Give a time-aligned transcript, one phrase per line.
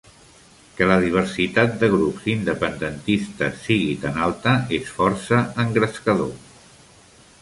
[0.77, 6.35] Que la diversitat de grups independentistes sigui tan alta és força engrescador.